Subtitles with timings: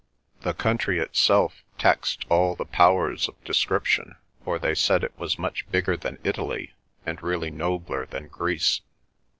[0.41, 5.69] The country itself taxed all their powers of description, for they said it was much
[5.69, 6.73] bigger than Italy,
[7.05, 8.81] and really nobler than Greece.